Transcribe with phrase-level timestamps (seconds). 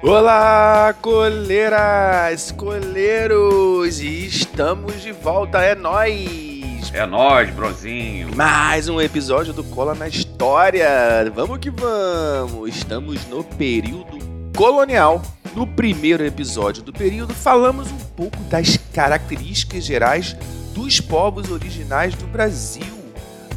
[0.00, 3.98] Olá, coleiras, coleiros!
[4.00, 6.92] E estamos de volta, é nós.
[6.94, 8.34] É nós, brozinho.
[8.36, 10.88] Mais um episódio do Cola na História.
[11.34, 12.76] Vamos que vamos.
[12.76, 14.18] Estamos no período
[14.56, 15.20] colonial.
[15.56, 20.36] No primeiro episódio do período, falamos um pouco das características gerais
[20.74, 22.98] dos povos originais do Brasil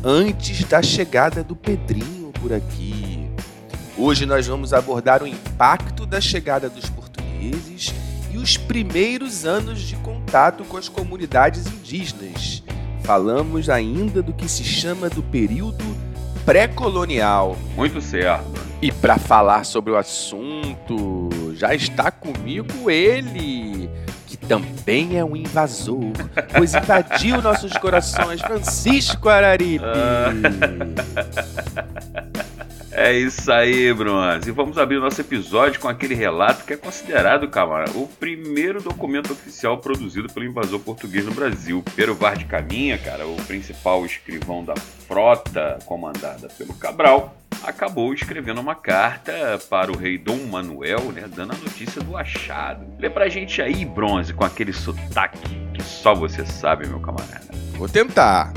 [0.04, 3.11] antes da chegada do Pedrinho por aqui.
[4.02, 7.94] Hoje nós vamos abordar o impacto da chegada dos portugueses
[8.32, 12.64] e os primeiros anos de contato com as comunidades indígenas.
[13.04, 15.86] Falamos ainda do que se chama do período
[16.44, 17.56] pré-colonial.
[17.76, 18.60] Muito certo.
[18.82, 23.88] E para falar sobre o assunto, já está comigo ele,
[24.26, 26.12] que também é um invasor,
[26.58, 29.86] pois invadiu nossos corações, Francisco Araripe.
[33.02, 34.48] É isso aí, Bronze.
[34.48, 38.80] E vamos abrir o nosso episódio com aquele relato que é considerado, camarada, o primeiro
[38.80, 41.84] documento oficial produzido pelo invasor português no Brasil.
[41.96, 48.62] Pero Var de Caminha, cara, o principal escrivão da frota comandada pelo Cabral, acabou escrevendo
[48.62, 52.86] uma carta para o rei Dom Manuel, né, dando a notícia do achado.
[53.00, 55.40] Lê pra gente aí, Bronze, com aquele sotaque
[55.74, 57.50] que só você sabe, meu camarada.
[57.80, 58.54] Vou tentar.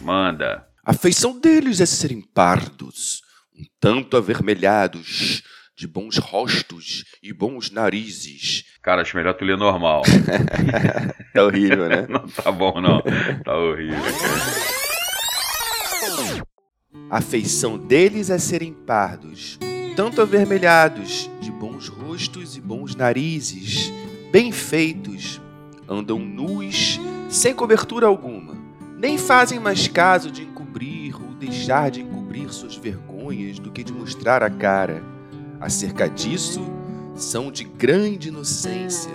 [0.00, 0.71] Manda.
[0.84, 3.22] A feição deles é serem pardos,
[3.56, 5.40] um tanto avermelhados,
[5.76, 8.64] de bons rostos e bons narizes.
[8.82, 10.02] Cara, acho melhor tu ler normal.
[11.32, 12.04] tá horrível, né?
[12.08, 13.00] não tá bom, não.
[13.44, 14.02] Tá horrível.
[17.08, 19.60] A feição deles é serem pardos,
[19.94, 23.92] tanto avermelhados, de bons rostos e bons narizes,
[24.32, 25.40] bem feitos,
[25.88, 28.56] andam nus, sem cobertura alguma,
[28.98, 30.51] nem fazem mais caso de
[31.42, 35.02] deixar de encobrir suas vergonhas do que de mostrar a cara.
[35.60, 36.60] Acerca disso,
[37.16, 39.10] são de grande inocência.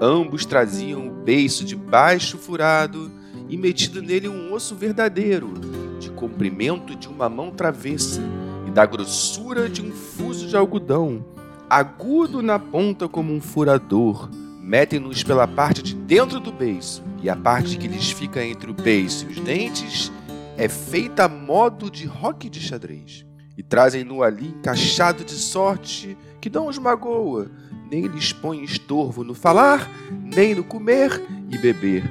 [0.00, 3.10] Ambos traziam o beiço de baixo furado
[3.48, 5.54] e metido nele um osso verdadeiro,
[5.98, 8.20] de comprimento de uma mão travessa
[8.68, 11.24] e da grossura de um fuso de algodão,
[11.70, 14.28] agudo na ponta como um furador.
[14.60, 18.74] Metem-nos pela parte de dentro do beiço, e a parte que lhes fica entre o
[18.74, 20.12] beiço e os dentes
[20.60, 23.24] é feita a modo de roque de xadrez.
[23.56, 27.50] E trazem-no ali encaixado de sorte que não os magoa,
[27.90, 31.10] nem lhes põe estorvo no falar, nem no comer
[31.48, 32.04] e beber.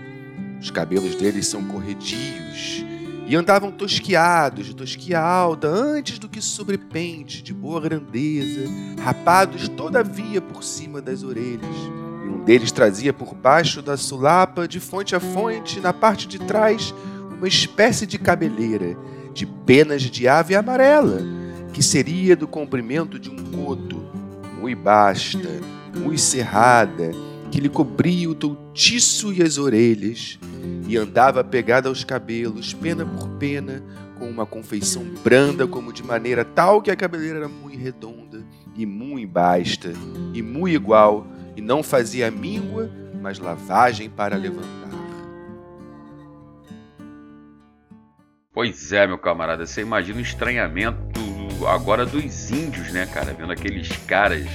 [0.60, 2.84] Os cabelos deles são corredios
[3.28, 8.68] e andavam tosquiados de tosquia alta antes do que sobrepente, de boa grandeza,
[9.00, 11.76] rapados todavia por cima das orelhas.
[12.26, 16.40] E um deles trazia por baixo da sulapa, de fonte a fonte, na parte de
[16.40, 16.96] trás,
[17.40, 18.98] uma espécie de cabeleira,
[19.34, 21.22] de penas de ave amarela,
[21.74, 23.98] que seria do comprimento de um coto,
[24.60, 25.50] muito basta,
[25.96, 27.12] muito cerrada,
[27.50, 30.38] que lhe cobria o toutiço e as orelhas,
[30.86, 33.82] e andava pegada aos cabelos, pena por pena,
[34.18, 38.44] com uma confeição branda, como de maneira tal que a cabeleira era muito redonda,
[38.76, 39.94] e muito basta,
[40.34, 42.92] e muito igual, e não fazia míngua,
[43.22, 44.89] mas lavagem para levantar.
[48.54, 51.22] Pois é, meu camarada, você imagina o estranhamento
[51.68, 53.34] agora dos índios, né, cara?
[53.34, 54.48] Vendo aqueles caras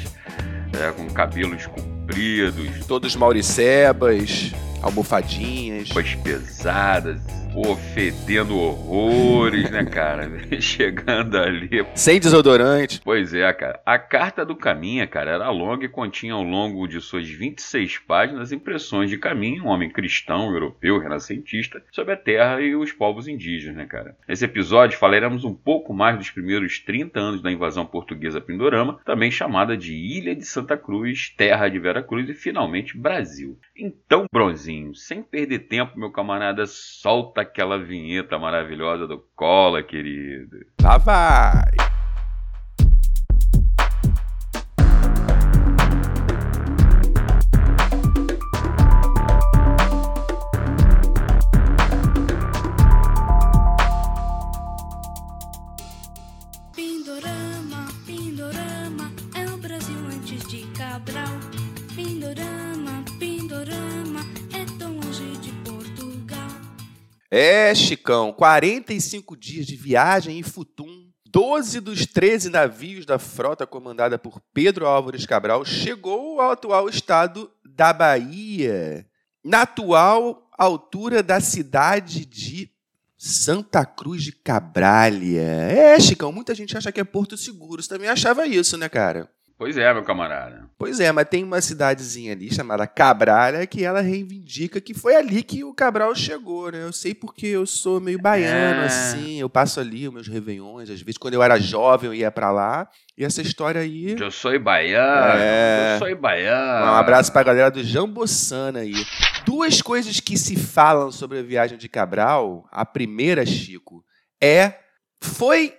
[0.72, 5.88] é, com cabelos compridos, Todos mauricebas, almofadinhas.
[5.88, 7.20] roupas pesadas,
[7.54, 10.28] pô, fedendo horrores, né, cara?
[10.60, 11.86] Chegando ali.
[11.94, 13.00] Sem desodorante.
[13.02, 13.80] Pois é, cara.
[13.86, 18.50] A carta do Caminha, cara, era longa e continha ao longo de suas 26 páginas
[18.50, 23.76] impressões de Caminha, um homem cristão, europeu, renascentista, sobre a terra e os povos indígenas,
[23.76, 24.16] né, cara?
[24.28, 28.98] Nesse episódio falaremos um pouco mais dos primeiros 30 anos da invasão portuguesa a Pindorama,
[29.04, 33.56] também chamada de Ilha de Santa Cruz, terra de Vera Cruz e finalmente Brasil.
[33.76, 40.66] Então, Bronzinho, sem perder tempo, meu camarada, solta aquela vinheta maravilhosa do Cola, querido.
[40.82, 41.93] Lá vai.
[68.04, 71.08] Chicão, 45 dias de viagem em Futum.
[71.26, 77.50] 12 dos 13 navios da frota comandada por Pedro Álvares Cabral chegou ao atual estado
[77.64, 79.06] da Bahia,
[79.42, 82.70] na atual altura da cidade de
[83.16, 85.40] Santa Cruz de Cabralha.
[85.40, 87.82] É, Chicão, muita gente acha que é Porto Seguro.
[87.82, 89.30] Você também achava isso, né, cara?
[89.56, 90.68] Pois é, meu camarada.
[90.76, 95.44] Pois é, mas tem uma cidadezinha ali chamada Cabralha que ela reivindica que foi ali
[95.44, 96.82] que o Cabral chegou, né?
[96.82, 98.86] Eu sei porque eu sou meio baiano, É.
[98.86, 99.40] assim.
[99.40, 102.50] Eu passo ali os meus réveillões, às vezes, quando eu era jovem, eu ia pra
[102.50, 102.88] lá.
[103.16, 104.16] E essa história aí.
[104.18, 105.38] Eu sou baiano.
[105.38, 105.94] É.
[105.94, 106.86] Eu sou baiano.
[106.86, 108.94] Um abraço pra galera do Jambossana aí.
[109.46, 112.66] Duas coisas que se falam sobre a viagem de Cabral.
[112.72, 114.04] A primeira, Chico,
[114.42, 114.80] é.
[115.22, 115.72] Foi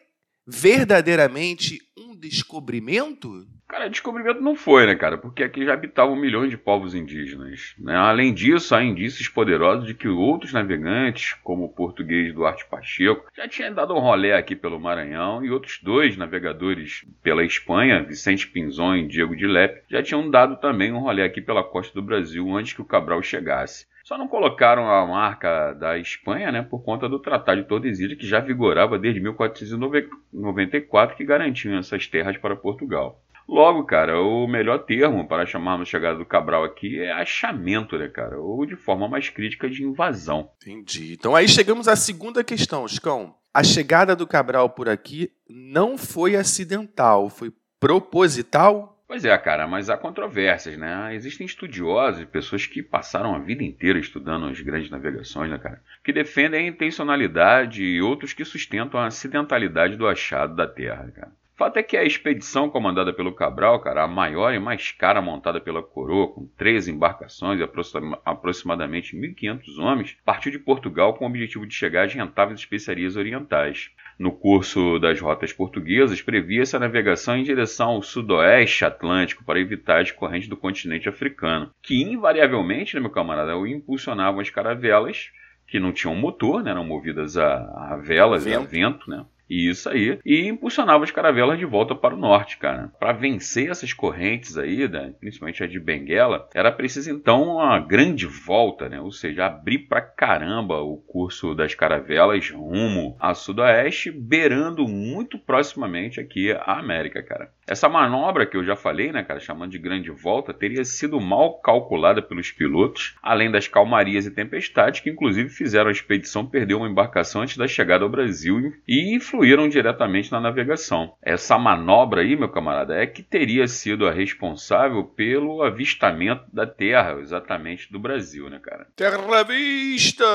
[0.48, 3.45] verdadeiramente um descobrimento?
[3.75, 5.18] Cara, descobrimento não foi, né, cara?
[5.18, 7.75] Porque aqui já habitavam milhões de povos indígenas.
[7.77, 7.94] Né?
[7.94, 13.50] Além disso, há indícios poderosos de que outros navegantes, como o português Duarte Pacheco, já
[13.50, 18.95] tinham dado um rolê aqui pelo Maranhão e outros dois navegadores pela Espanha, Vicente Pinzon
[18.95, 22.50] e Diego de Lepe, já tinham dado também um rolê aqui pela costa do Brasil
[22.56, 23.88] antes que o Cabral chegasse.
[24.06, 28.25] Só não colocaram a marca da Espanha, né, por conta do Tratado de Tordesilhas, que
[28.25, 33.22] já vigorava desde 1494, que garantia essas terras para Portugal.
[33.47, 38.07] Logo, cara, o melhor termo para chamarmos a chegada do Cabral aqui é achamento, né,
[38.07, 38.39] cara?
[38.39, 40.50] Ou de forma mais crítica de invasão.
[40.62, 41.13] Entendi.
[41.13, 43.36] Então aí chegamos à segunda questão, Chicão.
[43.53, 48.95] A chegada do Cabral por aqui não foi acidental, foi proposital?
[49.07, 51.13] Pois é, cara, mas há controvérsias, né?
[51.13, 55.81] Existem estudiosos e pessoas que passaram a vida inteira estudando as grandes navegações, né, cara?
[56.03, 61.31] Que defendem a intencionalidade e outros que sustentam a acidentalidade do achado da Terra, cara.
[61.57, 65.61] Fato é que a expedição comandada pelo Cabral, cara, a maior e mais cara montada
[65.61, 71.27] pela coroa, com três embarcações e aproxima- aproximadamente 1.500 homens, partiu de Portugal com o
[71.29, 73.89] objetivo de chegar às rentáveis especiarias orientais.
[74.19, 80.01] No curso das rotas portuguesas, previa-se a navegação em direção ao sudoeste atlântico para evitar
[80.01, 85.29] as correntes do continente africano, que invariavelmente, né, meu camarada, impulsionavam as caravelas,
[85.67, 88.69] que não tinham motor, né, eram movidas a, a velas, a Vento.
[88.69, 89.25] vento, né?
[89.50, 90.19] Isso aí.
[90.25, 92.92] E impulsionava as caravelas de volta para o norte, cara.
[93.00, 98.25] Para vencer essas correntes aí, né, principalmente a de Benguela, era preciso então uma grande
[98.25, 99.00] volta, né?
[99.00, 106.19] Ou seja, abrir pra caramba o curso das caravelas rumo a sudoeste, beirando muito proximamente
[106.19, 107.54] aqui a América, cara.
[107.67, 111.59] Essa manobra que eu já falei, né, cara, chamando de grande volta, teria sido mal
[111.59, 116.88] calculada pelos pilotos, além das calmarias e tempestades que inclusive fizeram a expedição perder uma
[116.88, 121.15] embarcação antes da chegada ao Brasil e influíram diretamente na navegação.
[121.21, 127.19] Essa manobra aí, meu camarada, é que teria sido a responsável pelo avistamento da Terra,
[127.19, 128.88] exatamente do Brasil, né, cara?
[128.95, 130.25] Terra vista!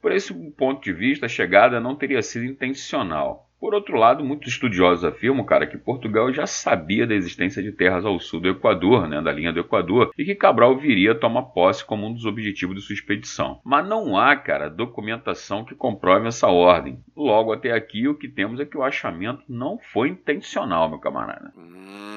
[0.00, 3.49] Por esse ponto de vista, a chegada não teria sido intencional.
[3.60, 8.06] Por outro lado, muitos estudiosos afirmam, cara, que Portugal já sabia da existência de terras
[8.06, 11.42] ao sul do Equador, né, da linha do Equador, e que Cabral viria a tomar
[11.42, 13.60] posse como um dos objetivos de sua expedição.
[13.62, 17.00] Mas não há, cara, documentação que comprove essa ordem.
[17.14, 21.52] Logo, até aqui, o que temos é que o achamento não foi intencional, meu camarada.
[21.54, 22.09] Hum,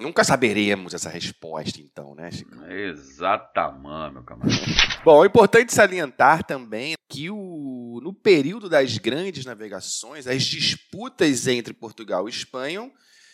[0.00, 2.64] nunca saberemos essa resposta, então, né, Chico?
[2.64, 4.56] Exatamente, meu camarada.
[5.04, 11.72] Bom, é importante salientar também que o, no período das grandes navegações, as disputas entre
[11.72, 12.90] Portugal e Espanha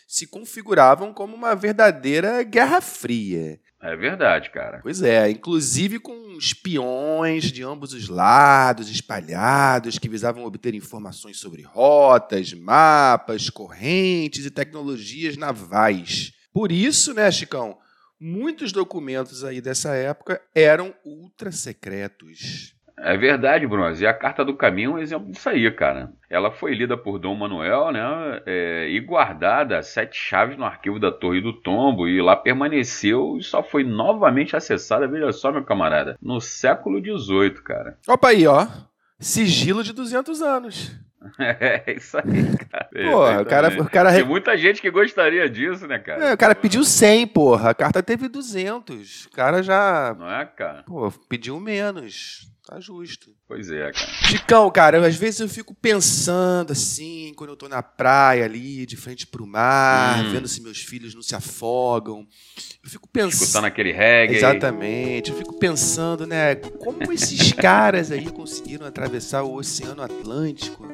[0.07, 3.59] se configuravam como uma verdadeira guerra fria.
[3.79, 4.79] É verdade, cara.
[4.81, 11.61] Pois é, inclusive com espiões de ambos os lados espalhados que visavam obter informações sobre
[11.61, 16.31] rotas, mapas, correntes e tecnologias navais.
[16.57, 17.77] Por isso, né, Chicão,
[18.19, 22.73] muitos documentos aí dessa época eram ultra secretos.
[22.97, 24.03] É verdade, Bronze.
[24.03, 26.11] E a Carta do Caminho é um exemplo disso aí, cara.
[26.27, 28.41] Ela foi lida por Dom Manuel, né?
[28.43, 32.07] é, e guardada sete chaves no arquivo da Torre do Tombo.
[32.07, 37.61] E lá permaneceu e só foi novamente acessada, veja só, meu camarada, no século XVIII,
[37.61, 37.99] cara.
[38.07, 38.65] Opa aí, ó.
[39.19, 41.06] Sigilo de 200 anos.
[41.39, 42.89] É isso aí, cara.
[43.11, 46.25] Porra, o cara, o cara, Tem muita gente que gostaria disso, né, cara?
[46.29, 47.69] é, o cara pediu 100, porra.
[47.71, 49.25] A carta teve 200.
[49.25, 50.83] O cara já, Não é, cara?
[50.83, 52.47] pô, pediu menos.
[52.69, 53.31] Tá justo.
[53.47, 54.07] Pois é, cara.
[54.23, 58.85] Chicão, cara, eu, às vezes eu fico pensando assim, quando eu tô na praia ali,
[58.85, 60.31] de frente pro mar, Hum.
[60.33, 62.27] vendo se meus filhos não se afogam.
[62.83, 63.41] Eu fico pensando.
[63.43, 64.35] Escutando aquele reggae.
[64.35, 65.31] Exatamente.
[65.31, 70.85] Eu fico pensando, né, como esses caras aí conseguiram atravessar o Oceano Atlântico.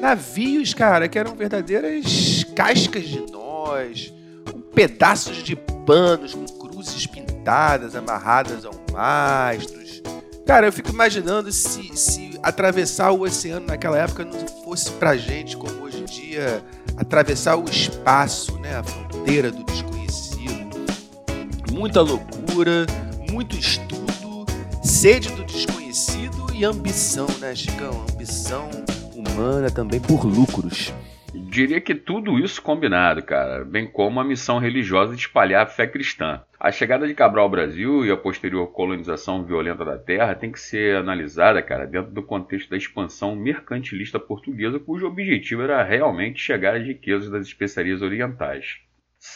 [0.00, 4.12] Navios, cara, que eram verdadeiras cascas de nós,
[4.50, 10.02] com pedaços de panos, com cruzes pintadas amarradas ao mastros.
[10.46, 15.56] Cara, eu fico imaginando se, se atravessar o oceano naquela época não fosse pra gente,
[15.56, 16.64] como hoje em dia,
[16.96, 20.80] atravessar o espaço, né, a fronteira do desconhecido.
[21.70, 22.86] Muita loucura,
[23.30, 24.46] muito estudo,
[24.82, 28.06] sede do desconhecido e ambição, né, Chicão?
[28.12, 28.70] Ambição
[29.40, 30.92] humana também por lucros.
[31.32, 35.86] Diria que tudo isso combinado, cara, bem como a missão religiosa de espalhar a fé
[35.86, 36.42] cristã.
[36.58, 40.60] A chegada de Cabral ao Brasil e a posterior colonização violenta da terra tem que
[40.60, 46.76] ser analisada, cara, dentro do contexto da expansão mercantilista portuguesa, cujo objetivo era realmente chegar
[46.76, 48.80] às riquezas das especiarias orientais.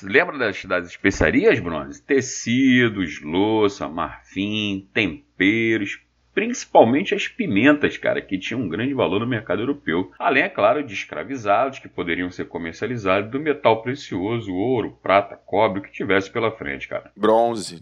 [0.02, 2.02] Lembra das, das especiarias, Bronze?
[2.02, 6.00] Tecidos, louça, marfim, temperos,
[6.34, 10.10] principalmente as pimentas, cara, que tinham um grande valor no mercado europeu.
[10.18, 15.78] Além, é claro, de escravizados que poderiam ser comercializados do metal precioso, ouro, prata, cobre,
[15.80, 17.12] o que tivesse pela frente, cara.
[17.16, 17.80] Bronze.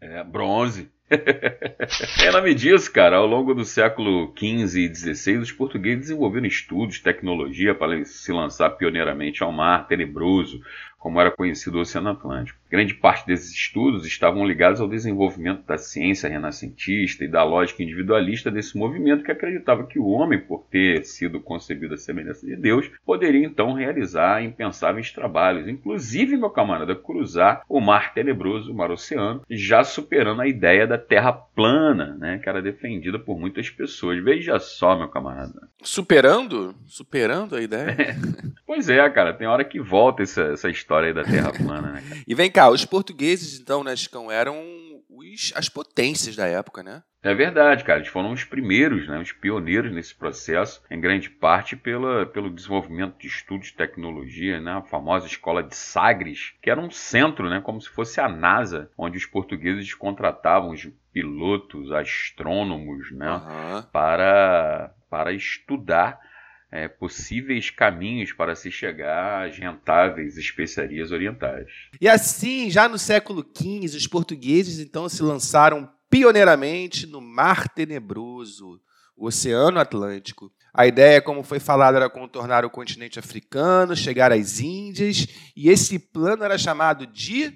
[0.00, 0.90] É, bronze.
[2.22, 7.00] em nome disso, cara, ao longo do século XV e XVI, os portugueses desenvolveram estudos,
[7.00, 10.62] tecnologia para se lançar pioneiramente ao mar tenebroso,
[11.00, 12.60] como era conhecido o Oceano Atlântico.
[12.70, 18.50] Grande parte desses estudos estavam ligados ao desenvolvimento da ciência renascentista e da lógica individualista
[18.50, 22.88] desse movimento que acreditava que o homem, por ter sido concebido à semelhança de Deus,
[23.04, 29.42] poderia então realizar impensáveis trabalhos, inclusive, meu camarada, cruzar o mar tenebroso, o mar oceano,
[29.50, 34.22] já superando a ideia da Terra plana, né, que era defendida por muitas pessoas.
[34.22, 35.68] Veja só, meu camarada.
[35.82, 36.74] Superando?
[36.86, 37.96] Superando a ideia?
[38.66, 41.92] pois é, cara, tem hora que volta essa, essa história história aí da Terra plana,
[41.92, 42.20] né, cara?
[42.26, 44.60] E vem cá, os portugueses, então, né, Chicão, eram
[45.08, 47.02] os, as potências da época, né?
[47.22, 47.98] É verdade, cara.
[48.00, 53.18] Eles foram os primeiros, né, os pioneiros nesse processo, em grande parte pela, pelo desenvolvimento
[53.18, 57.60] de estudos de tecnologia, né, a famosa escola de Sagres, que era um centro, né,
[57.60, 63.82] como se fosse a NASA, onde os portugueses contratavam os pilotos, astrônomos, né, uhum.
[63.92, 66.18] para, para estudar
[66.70, 71.68] é, possíveis caminhos para se chegar às rentáveis especiarias orientais.
[72.00, 78.80] E assim, já no século XV, os portugueses então se lançaram pioneiramente no Mar Tenebroso,
[79.16, 80.52] o Oceano Atlântico.
[80.72, 85.98] A ideia, como foi falado, era contornar o continente africano, chegar às Índias, e esse
[85.98, 87.52] plano era chamado de.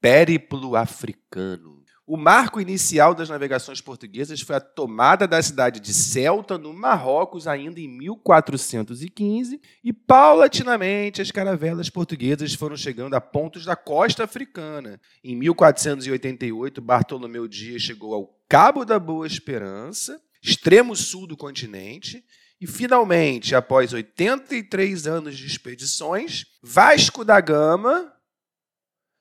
[0.00, 1.79] Périplo Africano.
[2.12, 7.46] O marco inicial das navegações portuguesas foi a tomada da cidade de Celta, no Marrocos,
[7.46, 15.00] ainda em 1415, e paulatinamente as caravelas portuguesas foram chegando a pontos da costa africana.
[15.22, 22.24] Em 1488, Bartolomeu Dias chegou ao Cabo da Boa Esperança, extremo sul do continente,
[22.60, 28.12] e finalmente, após 83 anos de expedições, Vasco da Gama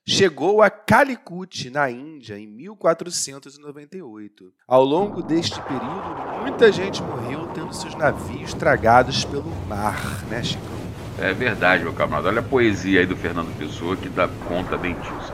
[0.10, 4.52] chegou a Calicut, na Índia, em 1498.
[4.68, 10.64] Ao longo deste período, muita gente morreu tendo seus navios tragados pelo mar, né, Chico?
[11.20, 12.30] É verdade, meu camarada.
[12.30, 15.32] Olha a poesia aí do Fernando Pessoa que dá conta bem disso.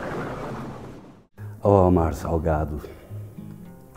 [1.64, 2.82] Oh, mar salgado,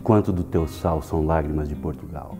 [0.02, 2.38] quanto do teu sal são lágrimas de Portugal.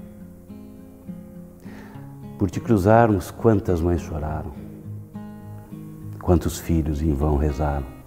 [2.38, 4.54] Por te cruzarmos, quantas mães choraram,
[6.23, 7.98] quantos filhos em vão rezaram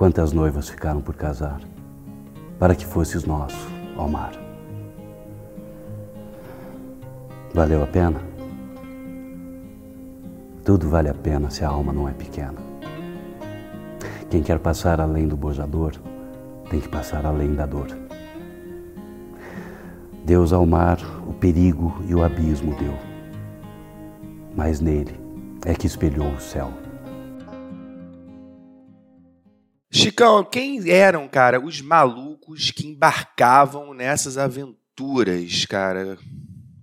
[0.00, 1.60] Quantas noivas ficaram por casar,
[2.58, 4.32] para que fosses nosso, ó mar.
[7.52, 8.18] Valeu a pena?
[10.64, 12.54] Tudo vale a pena se a alma não é pequena.
[14.30, 15.92] Quem quer passar além do bojador,
[16.70, 17.88] tem que passar além da dor.
[20.24, 22.94] Deus ao mar o perigo e o abismo deu,
[24.56, 25.20] mas nele
[25.66, 26.72] é que espelhou o céu.
[29.92, 36.16] Chicão, quem eram, cara, os malucos que embarcavam nessas aventuras, cara?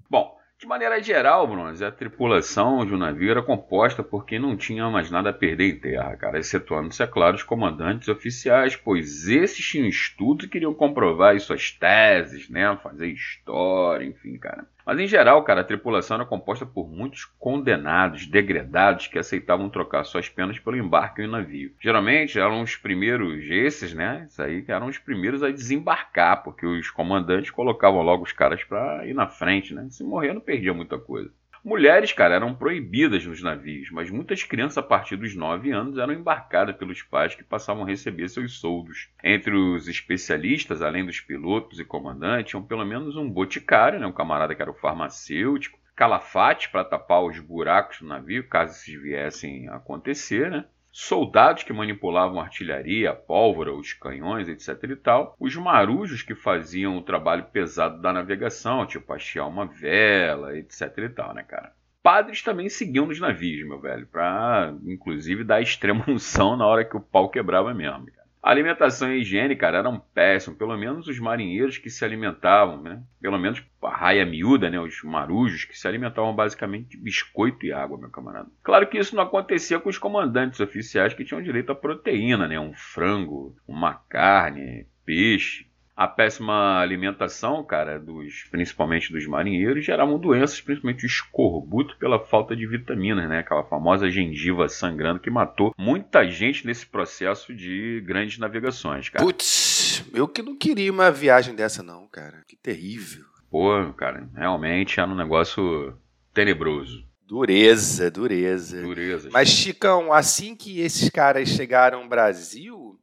[0.09, 4.57] Bom, de maneira geral, Bronze, a tripulação de um navio era composta por quem não
[4.57, 9.25] tinha mais nada a perder em terra, cara, excetuando-se, é claro, os comandantes oficiais, pois
[9.25, 14.67] esses tinham estudos e queriam comprovar suas teses, né, fazer história, enfim, cara.
[14.87, 20.05] Mas em geral, cara, a tripulação era composta por muitos condenados, degredados, que aceitavam trocar
[20.05, 21.75] suas penas pelo embarque em um navio.
[21.77, 24.25] Geralmente eram os primeiros, esses, né?
[24.29, 29.05] Isso aí eram os primeiros a desembarcar, porque os comandantes colocavam logo os caras para
[29.05, 29.89] ir na frente, né?
[29.89, 31.29] Se morrer, não perdia muita coisa.
[31.67, 36.13] Mulheres, cara, eram proibidas nos navios, mas muitas crianças a partir dos 9 anos eram
[36.13, 39.09] embarcadas pelos pais que passavam a receber seus soldos.
[39.21, 44.13] Entre os especialistas, além dos pilotos e comandantes, tinham pelo menos um boticário, né, um
[44.13, 49.67] camarada que era o farmacêutico, calafate para tapar os buracos do navio, caso esses viessem
[49.67, 50.63] a acontecer, né?
[50.99, 57.03] Soldados que manipulavam artilharia, pólvora, os canhões, etc e tal, os marujos que faziam o
[57.03, 61.71] trabalho pesado da navegação, tipo hastear uma vela, etc e tal, né, cara?
[62.01, 66.97] Padres também seguiam nos navios, meu velho, pra inclusive dar extrema unção na hora que
[66.97, 68.07] o pau quebrava mesmo.
[68.07, 68.27] Cara.
[68.41, 70.57] A alimentação e a higiene, cara, eram péssimos.
[70.57, 73.03] Pelo menos os marinheiros que se alimentavam, né?
[73.21, 73.59] Pelo menos
[73.97, 74.79] raia miúda, né?
[74.79, 78.49] Os marujos que se alimentavam basicamente de biscoito e água, meu camarada.
[78.63, 82.59] Claro que isso não acontecia com os comandantes oficiais que tinham direito à proteína, né?
[82.59, 85.65] Um frango, uma carne, peixe.
[85.95, 92.55] A péssima alimentação, cara, dos, principalmente dos marinheiros, geravam doenças, principalmente o escorbuto pela falta
[92.55, 93.39] de vitaminas, né?
[93.39, 99.25] Aquela famosa gengiva sangrando que matou muita gente nesse processo de grandes navegações, cara.
[99.25, 102.43] Putz, eu que não queria uma viagem dessa não, cara.
[102.47, 103.25] Que terrível.
[103.49, 105.97] Pô, cara, realmente era um negócio
[106.33, 107.05] tenebroso.
[107.25, 108.81] Dureza, dureza.
[108.81, 109.29] Dureza.
[109.31, 112.97] Mas, Chicão, assim que esses caras chegaram ao Brasil,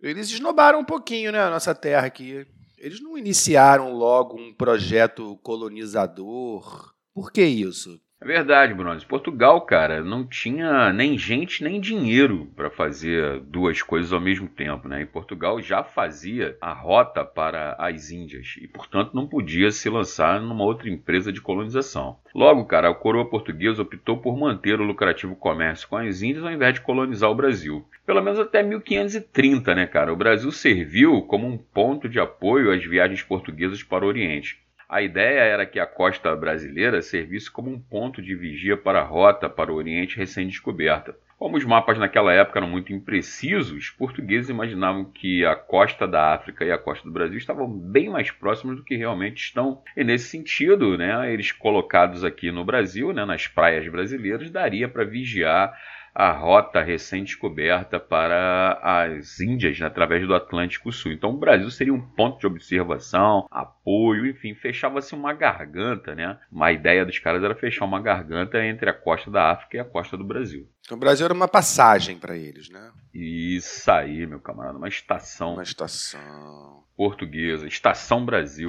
[0.00, 2.46] eles esnobaram um pouquinho, né, a nossa terra aqui.
[2.78, 6.94] Eles não iniciaram logo um projeto colonizador.
[7.14, 8.00] Por que isso?
[8.22, 9.00] É verdade, Bruno.
[9.06, 14.86] Portugal, cara, não tinha nem gente nem dinheiro para fazer duas coisas ao mesmo tempo,
[14.86, 15.00] né?
[15.00, 20.38] E Portugal já fazia a rota para as Índias e, portanto, não podia se lançar
[20.38, 22.18] numa outra empresa de colonização.
[22.34, 26.52] Logo, cara, a coroa portuguesa optou por manter o lucrativo comércio com as Índias ao
[26.52, 27.88] invés de colonizar o Brasil.
[28.04, 30.12] Pelo menos até 1530, né, cara?
[30.12, 34.58] O Brasil serviu como um ponto de apoio às viagens portuguesas para o Oriente.
[34.90, 39.04] A ideia era que a costa brasileira servisse como um ponto de vigia para a
[39.04, 41.14] rota para o Oriente recém-descoberta.
[41.38, 46.34] Como os mapas naquela época eram muito imprecisos, os portugueses imaginavam que a costa da
[46.34, 49.80] África e a costa do Brasil estavam bem mais próximas do que realmente estão.
[49.96, 55.04] E nesse sentido, né, eles colocados aqui no Brasil, né, nas praias brasileiras, daria para
[55.04, 55.72] vigiar
[56.14, 61.12] a rota recém-descoberta para as Índias né, através do Atlântico Sul.
[61.12, 66.38] Então o Brasil seria um ponto de observação, apoio, enfim, fechava-se uma garganta, né?
[66.50, 69.84] Uma ideia dos caras era fechar uma garganta entre a costa da África e a
[69.84, 70.68] costa do Brasil.
[70.84, 72.90] Então o Brasil era uma passagem para eles, né?
[73.14, 75.54] Isso aí, meu camarada, uma estação.
[75.54, 78.68] Uma estação portuguesa, Estação Brasil.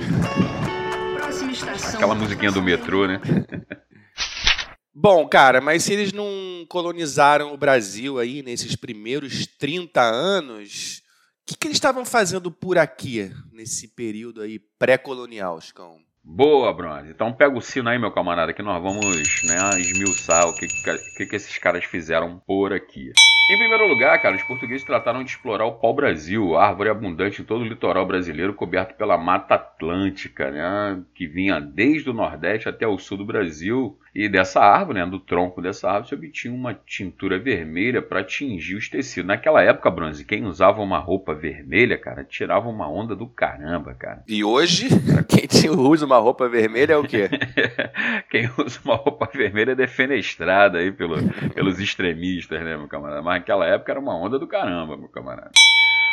[1.17, 1.95] Próxima estação.
[1.95, 3.19] Aquela musiquinha do metrô, né?
[4.93, 11.01] Bom, cara, mas se eles não colonizaram o Brasil aí nesses primeiros 30 anos,
[11.43, 15.97] o que, que eles estavam fazendo por aqui, nesse período aí pré-colonial, Chicão?
[16.23, 17.09] Boa, Bronze.
[17.09, 21.25] Então pega o sino aí, meu camarada, que nós vamos né, esmiuçar o que, que,
[21.25, 23.11] que esses caras fizeram por aqui.
[23.51, 27.63] Em primeiro lugar, cara, os portugueses trataram de explorar o pau-brasil, árvore abundante em todo
[27.63, 32.97] o litoral brasileiro, coberto pela Mata Atlântica, né, que vinha desde o Nordeste até o
[32.97, 37.37] sul do Brasil e dessa árvore, né, do tronco dessa árvore, se obtinha uma tintura
[37.37, 39.27] vermelha para tingir os tecidos.
[39.27, 44.23] Naquela época, Bronze, quem usava uma roupa vermelha, cara, tirava uma onda do caramba, cara.
[44.29, 44.87] E hoje,
[45.27, 47.29] quem usa uma roupa vermelha é o quê?
[48.31, 51.17] quem usa uma roupa vermelha é defenestrada aí pelo,
[51.53, 53.21] pelos extremistas, né, meu camarada?
[53.21, 55.51] Mas naquela época era uma onda do caramba, meu camarada.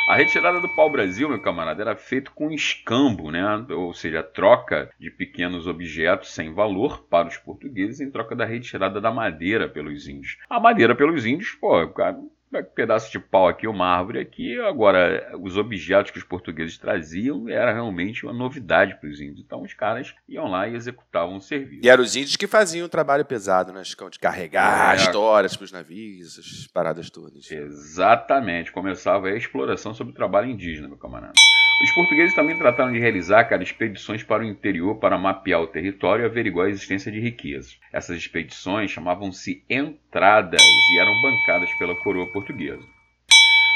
[0.08, 3.44] A retirada do pau-brasil, meu camarada, era feito com escambo, né?
[3.68, 9.02] ou seja, troca de pequenos objetos sem valor para os portugueses em troca da retirada
[9.02, 10.38] da madeira pelos índios.
[10.48, 12.18] A madeira pelos índios, pô, cara,
[12.52, 14.58] um pedaço de pau aqui, uma árvore aqui.
[14.60, 19.40] Agora, os objetos que os portugueses traziam era realmente uma novidade para os índios.
[19.40, 21.84] Então, os caras iam lá e executavam o serviço.
[21.84, 24.08] E eram os índios que faziam o trabalho pesado, né, Chicão?
[24.08, 24.96] De carregar é.
[24.96, 27.50] histórias para os navios, essas paradas todas.
[27.50, 28.72] Exatamente.
[28.72, 31.34] Começava a exploração sobre o trabalho indígena, meu camarada.
[31.80, 36.24] Os portugueses também trataram de realizar cara, expedições para o interior para mapear o território
[36.24, 37.78] e averiguar a existência de riquezas.
[37.92, 42.82] Essas expedições chamavam-se entradas e eram bancadas pela coroa portuguesa.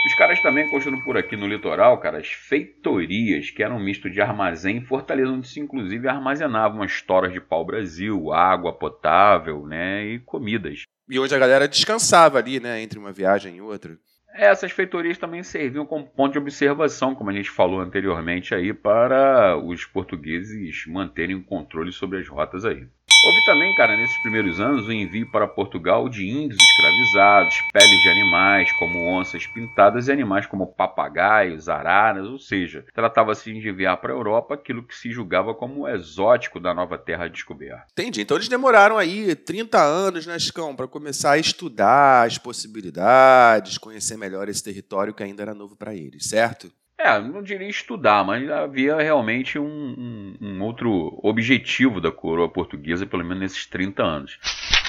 [0.05, 4.11] Os caras também construíram por aqui no litoral, cara, as feitorias, que eram um misto
[4.11, 10.05] de armazém e fortaleza, onde se inclusive armazenavam as toras de pau-brasil, água potável, né,
[10.07, 10.83] e comidas.
[11.09, 13.97] E onde a galera descansava ali, né, entre uma viagem e outra.
[14.35, 19.57] Essas feitorias também serviam como ponto de observação, como a gente falou anteriormente aí, para
[19.59, 22.89] os portugueses manterem o controle sobre as rotas aí.
[23.25, 28.09] Houve também, cara, nesses primeiros anos, o envio para Portugal de índios escravizados, peles de
[28.09, 34.13] animais como onças pintadas e animais como papagaios, araras, ou seja, tratava-se de enviar para
[34.13, 37.87] a Europa aquilo que se julgava como exótico da nova terra descoberta.
[37.93, 38.23] Entendi.
[38.23, 44.17] Então eles demoraram aí 30 anos, né, Chicão, para começar a estudar as possibilidades, conhecer
[44.17, 46.73] melhor esse território que ainda era novo para eles, certo?
[47.05, 53.05] É, não diria estudar, mas havia realmente um, um, um, outro objetivo da coroa portuguesa,
[53.05, 54.39] pelo menos nesses 30 anos.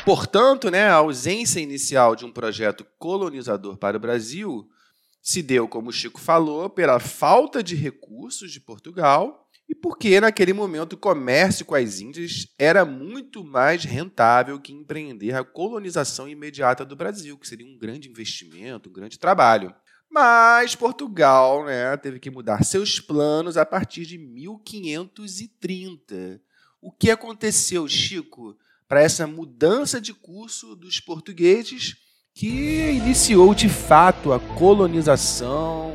[0.06, 4.70] Portanto, né, a ausência inicial de um projeto colonizador para o Brasil
[5.24, 10.54] se deu, como o Chico falou, pela falta de recursos de Portugal e porque, naquele
[10.54, 16.86] momento, o comércio com as Índias era muito mais rentável que empreender a colonização imediata
[16.86, 19.74] do Brasil, que seria um grande investimento, um grande trabalho.
[20.14, 26.40] Mas Portugal né, teve que mudar seus planos a partir de 1530.
[26.80, 28.56] O que aconteceu, Chico,
[28.88, 31.96] para essa mudança de curso dos portugueses
[32.32, 35.92] que iniciou de fato a colonização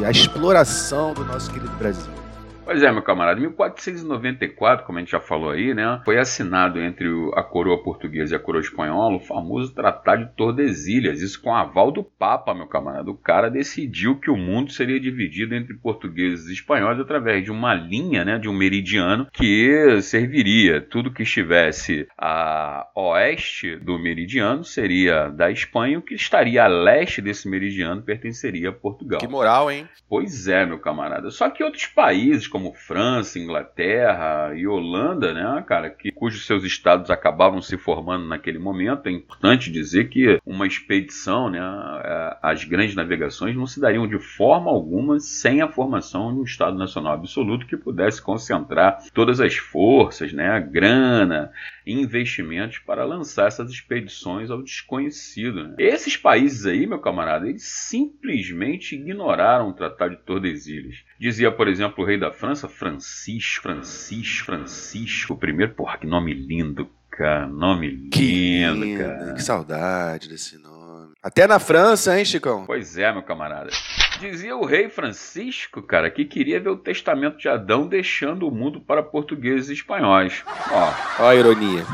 [0.00, 2.19] e a exploração do nosso querido Brasil?
[2.64, 6.80] Pois é, meu camarada, em 1494, como a gente já falou aí, né, foi assinado
[6.80, 11.54] entre a coroa portuguesa e a coroa espanhola o famoso Tratado de Tordesilhas, isso com
[11.54, 13.10] aval do Papa, meu camarada.
[13.10, 17.74] O cara decidiu que o mundo seria dividido entre portugueses e espanhóis através de uma
[17.74, 25.28] linha, né, de um meridiano que serviria tudo que estivesse a oeste do meridiano seria
[25.28, 29.18] da Espanha, o que estaria a leste desse meridiano pertenceria a Portugal.
[29.18, 29.88] Que moral, hein?
[30.08, 31.30] Pois é, meu camarada.
[31.30, 36.62] Só que outros países, como como França, Inglaterra e Holanda, né, cara, que, cujos seus
[36.62, 39.08] estados acabavam se formando naquele momento.
[39.08, 41.58] É importante dizer que uma expedição, né,
[42.04, 46.44] é, as grandes navegações não se dariam de forma alguma sem a formação de um
[46.44, 51.50] Estado Nacional absoluto que pudesse concentrar todas as forças, né, grana,
[51.86, 55.68] investimentos para lançar essas expedições ao desconhecido.
[55.68, 55.74] Né?
[55.78, 61.02] Esses países aí, meu camarada, eles simplesmente ignoraram o Tratado de Tordesilhas.
[61.18, 66.32] Dizia, por exemplo, o rei da França, Francisco, Francisco, Francisco, o primeiro, porra, que nome
[66.32, 69.34] lindo, cara, nome lindo, que lindo cara.
[69.34, 71.12] Que saudade desse nome.
[71.22, 72.64] Até na França, hein, Chicão?
[72.64, 73.68] Pois é, meu camarada.
[74.18, 78.80] Dizia o rei Francisco, cara, que queria ver o testamento de Adão deixando o mundo
[78.80, 80.42] para portugueses e espanhóis.
[80.72, 81.84] Ó, ó a ironia.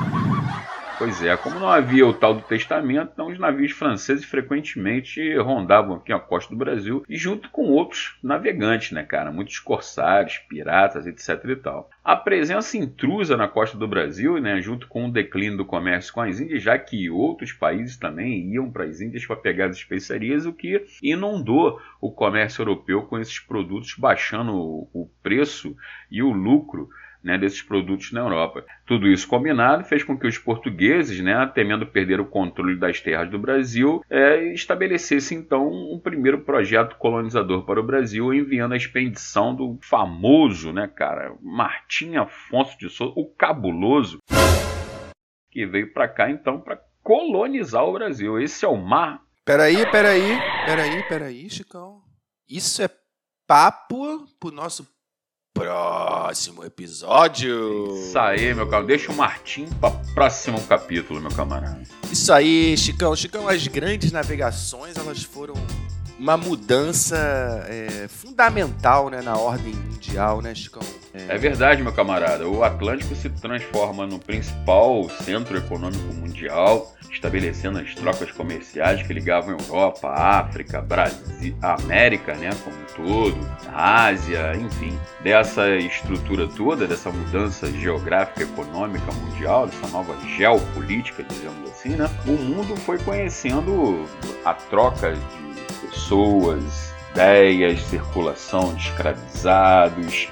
[0.98, 5.96] Pois é, como não havia o tal do testamento, então os navios franceses frequentemente rondavam
[5.96, 9.30] aqui a costa do Brasil e junto com outros navegantes, né, cara?
[9.30, 11.90] Muitos corsários, piratas, etc e tal.
[12.02, 16.22] A presença intrusa na costa do Brasil, né, junto com o declínio do comércio com
[16.22, 20.46] as Índias, já que outros países também iam para as Índias para pegar as especiarias,
[20.46, 25.76] o que inundou o comércio europeu com esses produtos, baixando o preço
[26.11, 26.88] e o lucro
[27.27, 28.65] né, desses produtos na Europa.
[28.87, 33.29] Tudo isso combinado fez com que os portugueses, né, temendo perder o controle das terras
[33.29, 39.57] do Brasil, é, estabelecessem então um primeiro projeto colonizador para o Brasil, enviando a expedição
[39.57, 44.19] do famoso, né, cara, Martim Afonso de Souza, o cabuloso,
[45.51, 48.41] que veio para cá então para colonizar o Brasil.
[48.41, 49.21] Esse é o mar.
[49.45, 52.03] Peraí, peraí, peraí, peraí, Chicão.
[52.49, 52.89] Isso é
[53.49, 54.95] papo pro nosso
[55.57, 57.87] próximo episódio.
[57.97, 58.87] Isso aí, meu camarada.
[58.87, 61.83] Deixa o Martim para próximo capítulo, meu camarada.
[62.12, 63.16] Isso aí, Chicão.
[63.16, 65.55] Chicão, as grandes navegações, elas foram
[66.18, 67.16] uma mudança
[67.68, 70.83] é, fundamental né, na ordem mundial, né, Chicão?
[71.12, 71.35] É...
[71.35, 71.38] é...
[71.38, 72.48] verdade, meu camarada.
[72.48, 79.57] O Atlântico se transforma no principal centro econômico mundial, estabelecendo as trocas comerciais que ligavam
[79.59, 83.38] Europa, África, Brasil, América, né, como um todo,
[83.72, 84.98] Ásia, enfim.
[85.22, 92.33] Dessa estrutura toda, dessa mudança geográfica econômica mundial, dessa nova geopolítica, dizemos assim, né, o
[92.33, 94.07] mundo foi conhecendo
[94.44, 95.45] a troca de
[96.07, 100.29] pessoas, ideias, circulação de escravizados,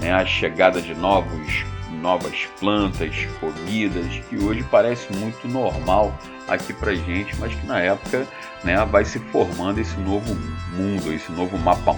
[0.00, 1.64] né, a chegada de novos,
[2.00, 8.24] novas plantas, comidas, que hoje parece muito normal aqui pra gente, mas que na época
[8.62, 10.32] né, vai se formando esse novo
[10.72, 11.96] mundo, esse novo mapa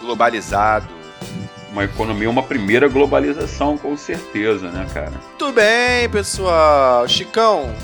[0.00, 0.88] globalizado.
[1.72, 5.12] Uma economia, uma primeira globalização, com certeza, né, cara?
[5.38, 7.06] Tudo bem, pessoal.
[7.06, 7.74] Chicão,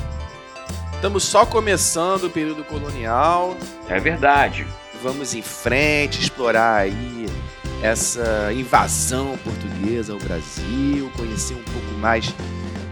[1.03, 3.57] Estamos só começando o período colonial.
[3.89, 4.65] É verdade.
[5.03, 7.27] Vamos em frente, explorar aí
[7.83, 12.33] essa invasão portuguesa ao Brasil, conhecer um pouco mais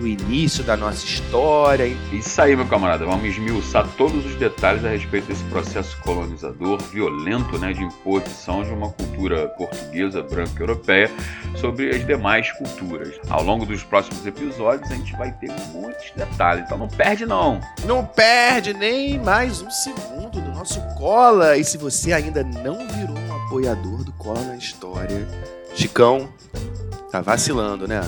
[0.01, 1.87] o início da nossa história.
[2.13, 3.05] Isso aí, meu camarada.
[3.05, 8.71] Vamos esmiuçar todos os detalhes a respeito desse processo colonizador violento né, de imposição de
[8.71, 11.11] uma cultura portuguesa, branca europeia
[11.57, 13.15] sobre as demais culturas.
[13.29, 17.61] Ao longo dos próximos episódios, a gente vai ter muitos detalhes, então não perde não.
[17.85, 21.57] Não perde nem mais um segundo do nosso Cola.
[21.57, 25.27] E se você ainda não virou um apoiador do Cola na História,
[25.75, 26.29] Chicão,
[27.11, 28.01] Tá vacilando, né?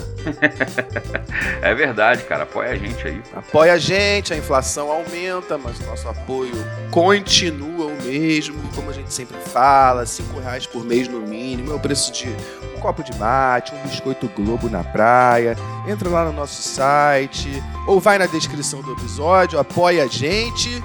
[1.61, 2.43] é verdade, cara.
[2.43, 3.21] Apoia a gente aí.
[3.35, 6.53] Apoia a gente, a inflação aumenta, mas o nosso apoio
[6.89, 11.75] continua o mesmo, como a gente sempre fala, cinco reais por mês no mínimo, é
[11.75, 12.29] o preço de
[12.75, 15.57] um copo de mate, um biscoito Globo na praia.
[15.85, 20.81] Entra lá no nosso site ou vai na descrição do episódio, apoia a gente.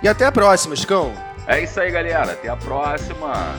[0.00, 1.12] E até a próxima, Escão.
[1.48, 2.32] É isso aí, galera.
[2.32, 3.56] Até a próxima.